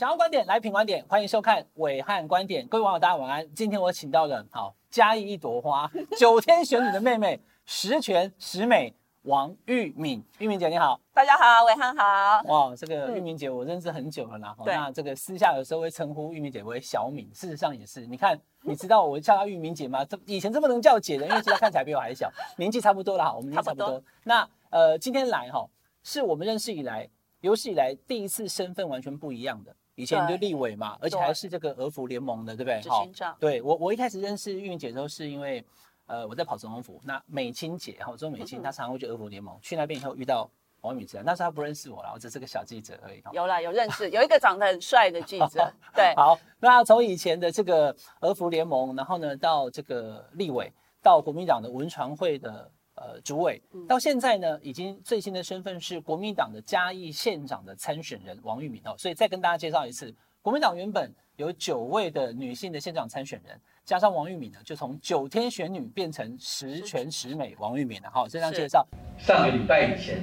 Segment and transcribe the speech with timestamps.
[0.00, 2.66] 想要观点来品观点，欢迎收看伟汉观点。
[2.68, 3.46] 各位网友，大家晚安。
[3.54, 8.94] 今天我请到了好嘉义一朵花，九天玄女的妹妹，十全十美
[9.24, 10.24] 王玉敏。
[10.38, 12.40] 玉敏姐你好，大家好，伟汉好。
[12.46, 14.56] 哇，这个玉敏姐我认识很久了啦。
[14.60, 18.06] 嗯、那这个私下有时候会称呼玉敏姐为小敏，事实上也是。
[18.06, 20.02] 你看，你知道我叫她玉敏姐吗？
[20.06, 23.86] 这以前这么能叫姐的，因为现在看起来比我还小，年纪差不多了哈，我们年纪差不多。
[23.86, 25.68] 不多那呃，今天来哈，
[26.02, 27.06] 是我们认识以来。
[27.42, 32.80] 有史以来第一次身份完全不一样的，以前就立委嘛，而且还是这个俄服联盟的，对不对？
[32.80, 33.36] 执行长。
[33.38, 35.64] 对我，我一开始认识玉敏姐的时候，是因为
[36.06, 40.50] 呃我在跑总统府，那美清姐哈，周美清，她常常会去俄服联盟，去那边以后遇到
[40.80, 43.22] 王玉敏姐，那时候她不认识我了，我只是个小记者而已。
[43.32, 45.72] 有啦，有认识，有一个长得很帅的记者。
[45.94, 52.70] 对，好，那从以前的这个俄服联盟，然后呢到这个立委，到国民党的文传会的。
[53.00, 68.10] 呃，主委到现在呢，已经最新的身份是国民党的嘉义县长的参选人王玉敏哦，所以再跟大家介绍一次，国民党原本有九位的女性的县长参选人，加上王玉敏呢，就从九天玄女变成十全十美王玉敏了。
[68.12, 68.86] 好，这样介绍。
[69.16, 70.20] 上个礼拜以前，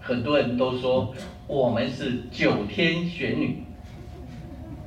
[0.00, 1.14] 很多人都说
[1.46, 3.64] 我们是九天玄女，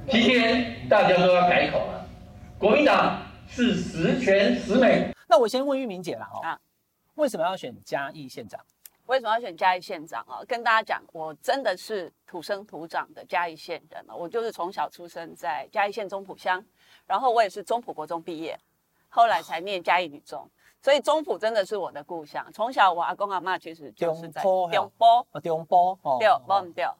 [0.09, 2.06] 今天大家都要改口了，
[2.58, 5.14] 国民党是十全十美。
[5.26, 6.44] 那我先问玉敏姐了哦。
[6.44, 6.59] 啊
[7.20, 8.58] 为什么要选嘉义县长？
[9.08, 10.39] 为什么要选嘉义县长啊？
[10.48, 16.64] 跟大家讲，我真的是土生土长的嘉义县人，我就是从小出生在嘉义县中埔乡，
[17.06, 18.58] 然后我也是中埔国中毕业，
[19.09, 20.50] 后来才念嘉义女中，
[20.81, 22.50] 所以中埔真的是我的故乡。
[22.53, 26.95] 从小我阿公阿妈其实就是在中埔，中埔对，忘不掉。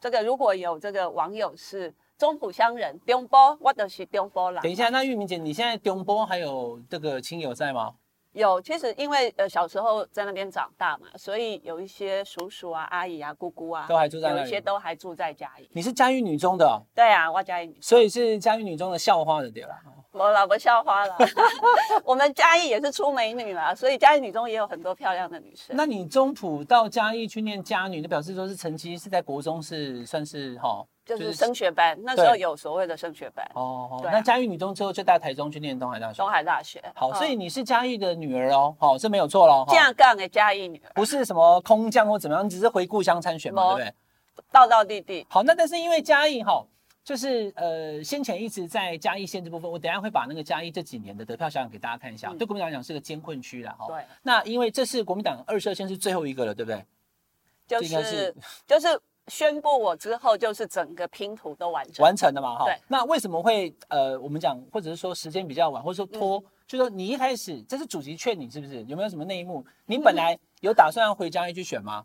[0.00, 4.60] 这个如果有这个网友是中埔乡人，中埔我都是中埔人。
[4.62, 7.94] 等一下，那玉明姐，你现在中埔还有这个亲友在吗？
[8.32, 15.68] 有，其实因为呃小时候在那边长大嘛，所以有一些叔叔啊、阿姨啊、姑姑啊，都还住在那里，有一些都还住在嘉义。
[15.72, 16.64] 你是嘉义女中的？
[16.64, 16.82] 哦？
[16.94, 19.70] 对啊，我嘉义女中，所以是嘉义女中的校花的对了。
[20.12, 21.16] 我老婆校花了，
[22.04, 25.76] 我们嘉义也是出美女了，所以嘉义女中也有很多漂亮的女生。
[25.76, 30.84] 那你中途到嘉义去念嘉女，就表示说是成绩是在国中是算是哈？
[31.16, 34.00] 就是升学班，那时候有所谓的升学班哦。
[34.04, 36.18] 那嘉义女中之后就到台中去念东海大学。
[36.18, 39.64] 东海大学，好，所以你是嘉义的女儿哦，好，这没有错喽。
[39.68, 43.94] 架杠的嘉义女儿，不是什么空降或怎么样，你只是回故乡参选嘛，对不对？
[44.52, 45.26] 道道地地。
[45.28, 46.64] 好，那但是因为嘉义哈，
[47.04, 52.32] 就是呃先前一直在嘉义县这部分，我等下会把那个嘉义这几年的得票小样给大家看一下。
[52.38, 53.86] 对国民党来讲是个艰困区了哈。
[53.88, 54.04] 对。
[54.22, 56.84] 那因为这是国民党二设县是最后一个了，对不对？
[57.66, 58.34] 就是
[58.66, 59.00] 就是。
[59.28, 62.56] 宣布我之后，就是整个拼图都完成完成了嘛？
[62.56, 62.76] 哈，对。
[62.88, 68.82] 那为什么会呃，我们讲或者是说时间比较晚，或者说拖，嗯、就是说你一开始这是主席劝你是不是？
[68.84, 69.64] 有没有什么内幕？
[69.86, 72.04] 你本来有打算要回家里去选吗？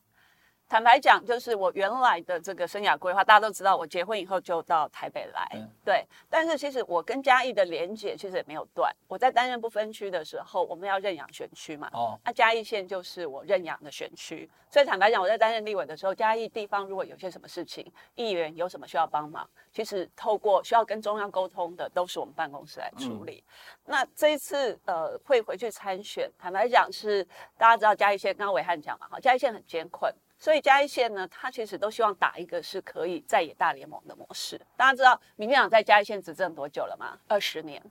[0.75, 6.05] 坦白讲，就是我原来的这个生涯规划，大家都知道，我结婚以后就到台北来，嗯、对。
[6.29, 8.93] 但是其实我跟嘉义的连结其实也没有断。
[9.07, 14.49] 我在担任不分区的时候，我们要认养选区嘛，哦，那嘉义县就是我认养的选区。
[14.69, 23.41] 所以坦白讲，我在担任立委的时候，嘉义地方如果有些什么事情，议员有什么需要帮忙，其实透过需要跟中央沟通的，都是我们办公室来处理。
[23.47, 27.23] 嗯、那这一次呃会回去参选，坦白讲是
[27.57, 30.13] 大家知道嘉义县，刚刚伟汉讲嘛，哈，嘉义县很艰困。
[30.37, 34.59] 所以嘉义县呢，他其实都希望打一个是可以在野大联盟的模式。
[34.75, 37.17] 大家知道民进党在嘉义县执政多久了吗？
[37.27, 37.81] 二十年，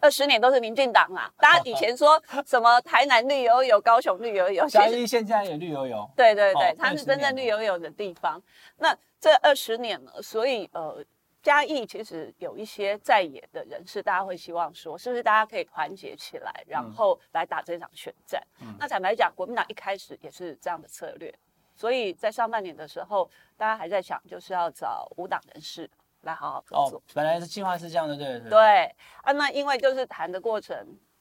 [0.00, 1.30] 二十年都是民进党啦。
[1.38, 6.10] 大家以前说什么台南绿油油，高雄绿油油，嘉义现在也绿油油。
[6.16, 8.42] 对对对，它是真正绿油油的地方。
[8.78, 11.04] 那这二十年呢，所以呃，
[11.42, 18.42] 嘉义其实有一些在野的人士，大家会希望说，是不是大家可以团结起来，然后来打这场选战？
[18.60, 21.32] 嗯、那坦白讲，国民党一开始也是这样的策略。
[21.74, 25.90] 所以在上半年的时候，大家还在想，就是要找无党人士
[26.22, 26.98] 来好好合作。
[26.98, 28.48] 哦，本来是计划是这样的，对对。
[28.48, 30.76] 对啊，那因为就是谈的过程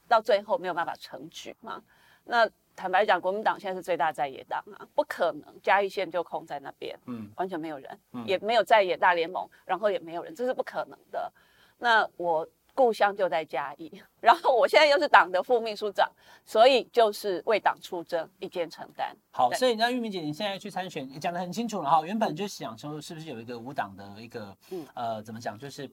[0.08, 1.82] 到最后没有办法成局嘛。
[2.24, 11.32] 那坦白讲，国民党现在是最大在野党啊，不可能嘉义县就空在那边，嗯，完全没有人，嗯，也没有在野大联盟，然后也没有人，这是不可能的。
[11.78, 12.48] 那我。
[12.76, 16.12] 故乡就在嘉义， 然后我现在又是党的副秘书长，
[16.46, 19.16] 所以就是为党出征，一肩承担。
[19.32, 22.02] 好，所以那玉明姐，你现在去参选，你讲的很清楚了哈。
[22.04, 25.90] 原本就想说，是不是有一个无党的一个，嗯、呃，怎么讲，就是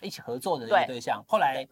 [0.00, 1.22] 一起合作的一个对象。
[1.22, 1.66] 对后来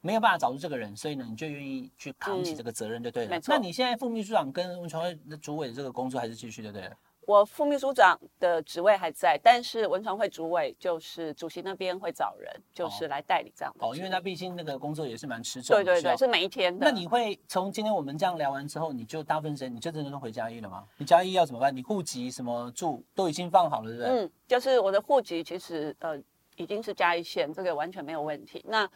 [0.00, 3.40] 没有办法找出这个人，所以呢，你就愿意去扛起这个责任，就对了。
[3.46, 6.96] 那你现在副秘书长跟文传会的主委的这个工作还是继续的，对了。
[7.26, 13.86] 我副秘书长的职位还在，但是文传会主委就是主席那边会找人，就是来代理这样的。
[13.86, 15.84] 哦，因为他毕竟那个工作也是蛮吃重的。
[15.84, 16.86] 对对对，是每一天的。
[16.86, 20.84] 那你会从今天我们这样聊完之后，你就大部分时间你就真的都回嘉义了吗？
[20.98, 21.74] 你嘉义要怎么办？
[21.74, 24.10] 你户籍什么住都已经放好了，对不对？
[24.10, 26.16] 嗯，就是我的户籍其实呃
[26.56, 28.64] 已经是嘉义县，这个完全没有问题。
[28.68, 28.88] 那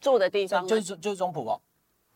[0.00, 1.60] 住的地方就是就是中埔哦。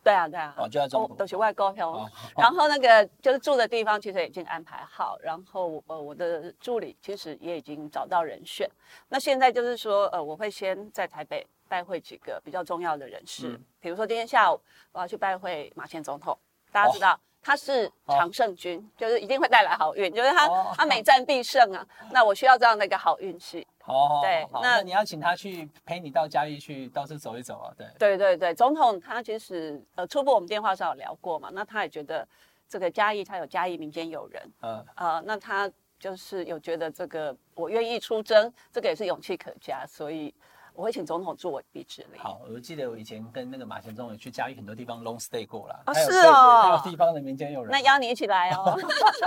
[0.02, 1.90] 对啊，对啊，哦，就在中埔，都是外购票。
[1.90, 5.18] 哦、然后那个就是住的地方，其实已经安排好。
[5.22, 8.70] 然后呃，我的助理其实也已经找到人选。
[9.08, 14.60] 那现在就是说，呃，我会先在台北拜会几个比较重要的人士，嗯、比如说今天下午
[14.92, 16.36] 我要去拜会马前总统，
[16.72, 17.12] 大家知道。
[17.12, 21.86] 哦他是常胜军，哦、就是一定会带来好运，就是他、哦、他每战必胜啊。
[22.12, 23.66] 那我需要这样的一个好运气。
[23.86, 27.72] 哦，对，那，那你要请他去陪你到嘉义去到处走一走啊。
[27.76, 32.26] 对，对对对，总统他其实呃初步我们电话上有聊过嘛，那他也觉得
[32.68, 40.34] 这个嘉义他有嘉义民间友人，嗯呃，那他就是有觉得这个我愿意出征，这个也是勇气可嘉，所以。
[40.80, 42.18] 我会请总统助我一臂之力。
[42.18, 45.82] 好，我记得我以前跟那个马前总统去嘉义很多地方 long stay 过了。
[45.84, 47.70] 啊，是哦，还有地方的民间友人。
[47.70, 48.74] 那邀你一起来哦。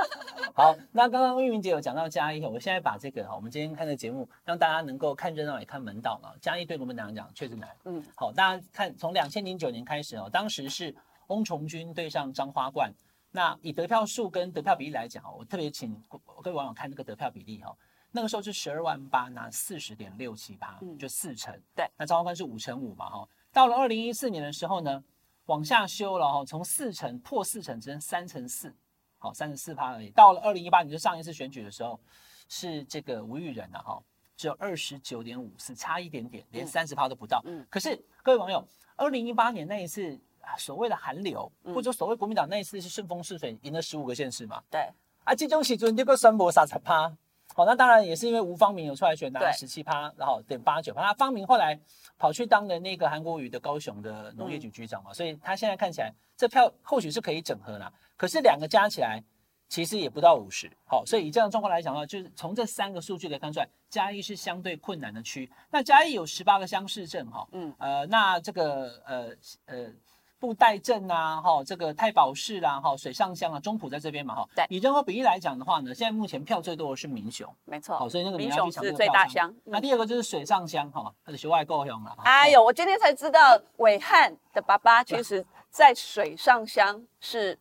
[0.55, 6.31] 好，那刚刚玉明姐有讲到嘉义，我现在把这个哈，我们今天看的节目，让大家能够看热闹也看门道嘛。
[6.41, 7.69] 嘉义对国民党来讲确实难。
[7.85, 10.95] 嗯，好，大家看从两千零九年开始哦，当时是
[11.27, 12.91] 翁崇军对上张花冠，
[13.29, 17.71] 那以得票数跟得票比例来讲哦，我特别请各位网友看这个得票比例哈。
[18.15, 21.51] 那个时候是十二万八拿四十点六七趴，就四成。
[21.75, 23.27] 对，那张花冠是五成五嘛，哈。
[23.51, 25.03] 到了二零一四年的时候呢，
[25.47, 28.71] 往下修了哈，从四成破四成，只剩三成四，
[29.17, 30.11] 好，三十四趴而已。
[30.11, 31.99] 到了二零一八年，就上一次选举的时候，
[32.47, 34.03] 是这个吴玉仁啊，哈，
[34.37, 37.41] 只有二十九点五四，差一点点，连三十趴都不到。
[37.45, 37.65] 嗯。
[37.67, 38.63] 可是各位网友，
[38.95, 40.19] 二零一八年那一次
[40.59, 44.61] 所谓的寒流，或者所谓国民党那一次是顺风顺水，赢了十五个县市嘛？
[44.69, 44.87] 对。
[45.23, 47.11] 啊，这种时阵你个选无三十趴。
[47.53, 51.01] 好，那当然也是因为吴方明有出来选，拿了十七趴，然后点八九趴。
[51.01, 51.79] 那方明后来
[52.17, 57.91] 跑去当了那个韩国瑜的高雄的农业局局长嘛，嗯、所以他现在看起来这票或许是可以整合啦。
[58.17, 59.23] 可是两个加起来
[59.69, 60.71] 其实也不到五十。
[60.85, 65.51] 好，所以以这样状况来讲的话，就是从这三个数据来看出来，嘉义是相对困难的区。
[65.69, 69.29] 那嘉义有十八个乡市镇哈，嗯，呃，那这个呃
[69.65, 69.93] 呃。
[70.43, 74.49] 布袋镇啊，哈，这个太保市啦，哈，水上乡啊，中埔在这边嘛，哈。
[74.53, 74.65] 对。
[74.67, 77.97] 以人口比例来讲的话呢，现在目前票最多的是民雄，没错。
[77.97, 79.55] 好，所以那个民雄是最大乡。
[79.63, 82.13] 那第二个就是水上乡，哈，它是学外够用了。
[82.25, 87.57] 哎呦，我今天才知道，伟汉的爸爸其实在水上乡是。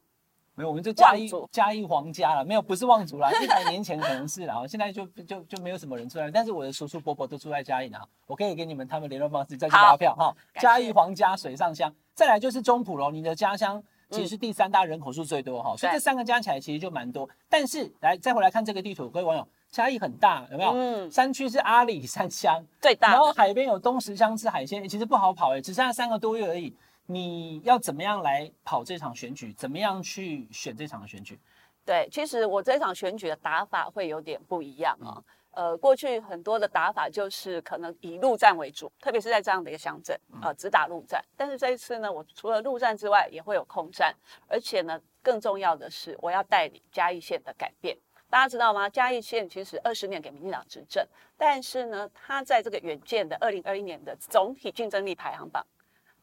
[0.55, 10.35] 没有，我们就嘉义嘉义皇家了，没有，不是望族啦，一百年前可能是啦， 现在就就就没有什么人出来，但是我的叔叔伯伯都住在嘉义呢，我可以给你们他们联络方式，再去拉票哈。
[10.61, 17.27] 嘉义皇家水上乡，再来就是中埔喽，你的家乡其实是第三大人口数最多哈，嗯、所以这三个加起来其实就蛮多。
[17.49, 20.73] 但是来再回来看这个地图，各位网友，嘉义很大，有没有？
[20.73, 21.11] 嗯。
[21.11, 26.77] 山区是阿里山乡最大，然后海边有东石乡吃海鲜，其实不好跑哎，只剩下三个多月而已。
[27.07, 29.53] 你要怎么样来跑这场选举？
[29.53, 31.39] 怎么样去选这场选举？
[31.85, 35.25] 对，其实我这场选举的打法会有点不一样啊、哦。
[35.55, 41.23] 嗯、呃，过去很多的打法就是可能以陆战为主，特别是在这样的一个乡镇，呃，只打陆战。
[41.37, 44.15] 但是这一次呢，我除了陆战之外，也会有空战，
[44.47, 47.99] 而且呢，更重要的是，我要带领嘉义县的改变。
[48.31, 48.89] 大家知道吗？
[48.89, 51.07] 嘉义县其实二十年给民进党执政，
[51.37, 55.67] 但是呢，他在这个远见的二零二一年的总体竞争力排行榜。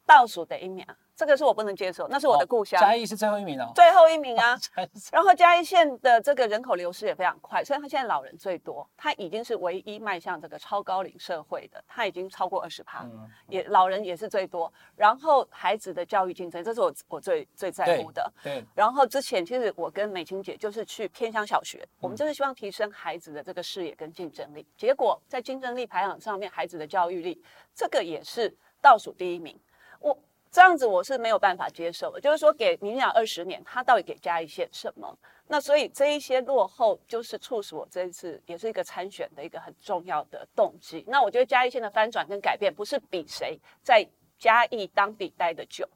[0.09, 0.83] 倒数的一名，
[1.15, 2.81] 这个是我不能接受，那是我的故乡。
[2.81, 4.59] 嘉义是最后一名哦，最后一名啊。
[5.13, 13.05] 然后嘉义县的这个人口流失也非常快，所以他现在老人最多，他已经是唯一迈向这个超高龄社会的，他已经超过二十趴，
[13.49, 14.73] 也老人也是最多。
[14.95, 18.33] 然后孩子的教育竞争，这是我我最最在乎的。
[18.41, 18.65] 对。
[18.73, 24.65] 然后之前其实我跟美清姐就是去偏乡小学，我们就是希望提升孩子的这个视野跟竞争力。
[24.75, 27.39] 结果在竞争力排行上面，孩子的教育力
[27.75, 28.51] 这个也是
[28.81, 29.55] 倒数第一名。
[29.99, 30.17] 我
[30.51, 35.17] 这样子我是没有办法接受的，就是说给民进党二十年，他到底给嘉义县什么？
[35.47, 41.03] 那所以这一些落后，就是促使我这一次也是一个参选的一个很重要的动机。
[41.07, 45.87] 那我觉得嘉义县的翻转跟改变，不是比谁在嘉义当地待的久，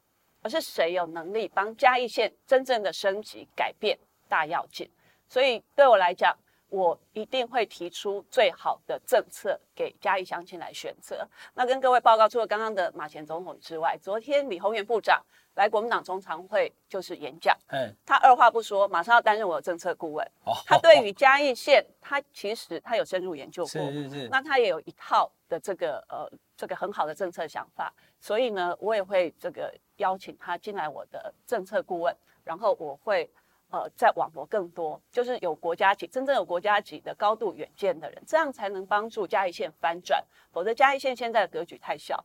[0.41, 4.89] 而是谁有能力帮嘉义县真正的升级改变大要件。
[5.27, 6.37] 所以对我来讲。
[6.73, 11.23] 我一定会提出最好的政策给嘉义乡亲来选择。
[11.53, 20.25] 那跟各位报告，除了刚刚的马前总统之外，昨天李鸿源部长来国民党中常会就是演讲，嗯，他二话不说，马上要担任我的政策顾问。
[20.45, 26.27] 哦，他对于嘉义县，他其实他有深入研究过，是是是，那他也有一套的这个呃
[26.57, 33.29] 这个很好的政策想法，所以呢，我也会这个邀请他进来我的政策顾问，然后我会。
[33.73, 40.23] 呃，在网罗更多，就是有国家级、真正有国家级的高度远见的人，这样才能帮助嘉义县翻转。
[40.51, 42.23] 否则，嘉义县现在的格局太小，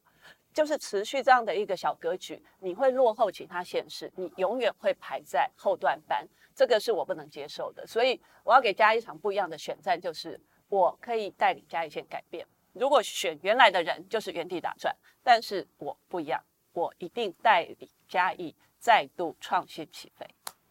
[0.53, 7.87] 就是持续这样的一个小格局，你会落后其他县市，你永远会排在后段班，这个是我不能接受的。
[7.87, 10.39] 所以，我要给嘉义一场不一样的选战，就是
[10.69, 14.95] 我可以带领嘉义县改变，如果选原来的人，就是原地打转。
[15.23, 20.27] 但是我不一样，我一定带领嘉义再度创新起飞。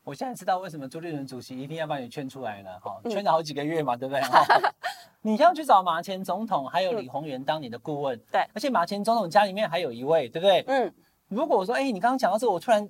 [0.07, 4.21] 我现在知道为什么朱立伦主席一定要把你圈出来了，哈，圈了好几个月嘛，嗯、对不对？
[5.21, 10.63] 你要去找马前总统，还有李鸿源当你的顾问，对，而且马前总统家里面还有一位，对不对？
[10.67, 10.93] 嗯，
[11.27, 12.89] 如果我说，哎、欸，你刚刚讲到这个，我突然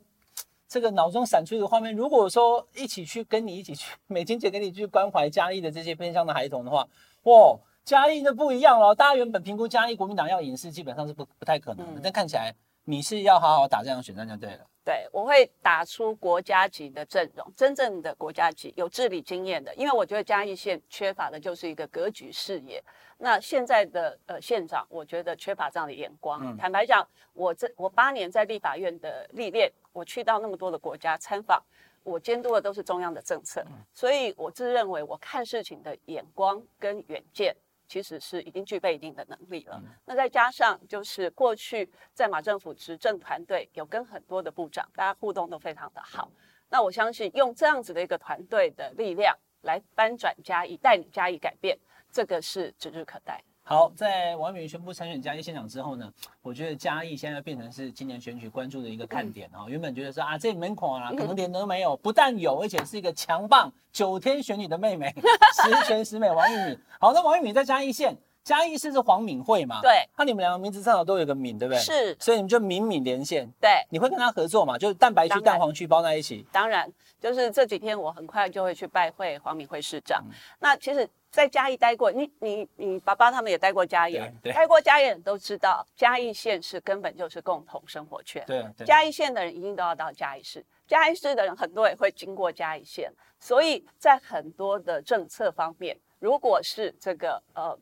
[0.68, 6.88] 这个脑中闪出一个画面，如果说一起去跟你一起去，美金姐跟你去关怀嘉义的这些偏乡的孩童的话，
[7.24, 8.94] 哇，嘉义那不一样了。
[8.94, 14.60] 大家原本评估嘉义国民党要赢是基本上是不不太可能的，嗯、但看起来你是要好好打这场选战就对了。
[14.88, 22.82] 对，我会打出国家级的阵容，真正的国家级有治理经验的，因为我觉得嘉义县缺乏的就是一个格局视野。
[23.18, 26.40] 那现在的呃县长，我觉得缺乏这样的眼光。
[26.42, 31.62] 嗯、坦白讲，我这我八年在立法院的历练，我去到那么多的国家参访，
[32.04, 37.54] 我监督的都是中央的政策，嗯、所以我自认为我看事情的眼光跟远见。
[37.88, 39.82] 其实是已经具备一定的能力了。
[39.84, 46.32] 嗯、那再加上就是过去在马政府执政团队有跟很多的部长，大家互动都非常的好。
[46.70, 51.78] 那我相信用这样子的一个团队的力量来翻转加以，带领加以改变，
[52.12, 53.42] 这个是指日可待。
[53.70, 56.10] 好，在王玉民宣布参选嘉义县长之后呢，
[56.42, 59.66] 我觉得嘉义现在变成是今年选举关注的一个看点啊。
[59.66, 65.14] 嗯、原本觉得说啊，这门口啊，可能连都没有，嗯、不但有，而且是一个强棒九天玄女的妹妹，
[65.62, 66.80] 十全十美王玉敏。
[66.98, 69.82] 好，那王玉敏在嘉义县，嘉义市是黄敏惠嘛？
[69.82, 70.08] 对。
[70.18, 71.82] 那你们两个名字正好都有个敏，对不对？
[71.82, 72.16] 是。
[72.22, 73.46] 所以你们就敏敏连线。
[73.60, 73.86] 对。
[73.90, 74.78] 你会跟他合作嘛？
[74.78, 76.46] 就是蛋白区、蛋黄区包在一起。
[76.54, 80.24] 当然，就是这几天我很快就会去拜会黄敏惠市长。
[80.26, 80.32] 嗯、
[80.62, 81.06] 那其实。
[81.38, 88.44] 在嘉义待过，你你你爸爸他们也待过嘉义，待过嘉义人都知道，嘉义县是根本就是共同生活圈。
[88.48, 97.78] 对，对嘉义县的人一定都要到嘉义市，嘉义市的人很多也会经过嘉义县，所以在很多的政策方面，如果是这个呃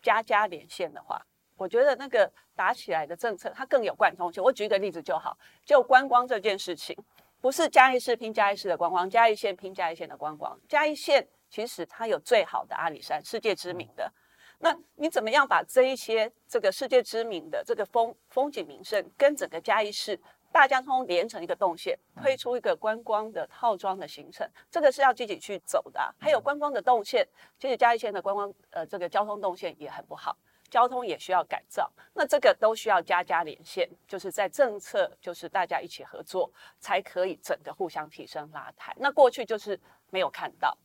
[0.00, 1.20] 嘉嘉连线的话，
[1.56, 4.40] 我觉得那个打起来的政策它更有贯通性。
[4.40, 6.96] 我举一个例子就好，就观光这件事情，
[7.40, 11.26] 不是嘉义市拼嘉义市的观光，嘉义县拼嘉义县的观光，嘉义县。
[11.52, 14.10] 其实它有最好的阿里山，世界知名的。
[14.58, 20.18] 那你怎么样把这一些这个世界知名的这个风风景名胜，跟整个嘉义市
[20.50, 24.48] 大交通连成一个动线，推出一个观光的套装的行程？
[24.70, 26.14] 这个是要自己去走的。
[26.18, 27.28] 还有观光的动线，
[27.58, 30.34] 其实嘉义县的观光呃这个交通动线也很不好，
[30.70, 31.92] 交通也需要改造。
[32.14, 38.94] 那这个都需要家家连线，就是在政策就是大家一起合作，才可以整个互相提升拉抬。
[38.96, 39.78] 那过去就是
[40.08, 40.78] 没有看到。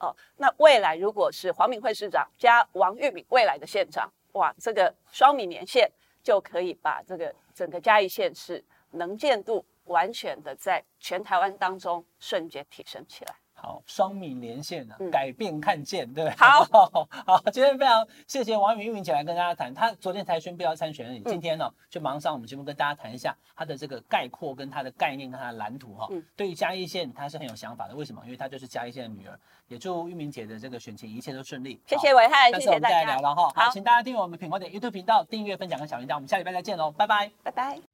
[0.00, 5.90] 哦，那未来如果是黄敏惠市长加王玉敏未来的县长，哇，这个双米连线
[6.22, 13.34] 就可以把这个整个嘉义县市能见度完全的在全台湾当中瞬间提升起来。
[13.62, 16.36] 好，双敏连线呢，嗯、改变看见，对不对？
[16.38, 16.64] 好，
[17.26, 26.06] 好，今天非常谢谢王玉明姐来跟大家谈，她昨天才宣布要参选，嗯、今天呢就忙上上我们节目跟大家谈一下她的这个概括跟她的概念跟他的蓝图哈。
[26.10, 28.22] 嗯、对于嘉义县她是很有想法的，为什么？
[28.24, 29.38] 因为她就是嘉义县的女儿，
[29.68, 31.78] 也祝玉明姐的这个选情一切都顺利。
[31.86, 33.04] 谢谢伟汉，谢谢大家。
[33.04, 37.89] 聊了哈，好，请大家订阅我们品观点 YouTube 频道，订阅、分享跟小铃铛，我们下礼拜再见喽，拜拜，拜拜。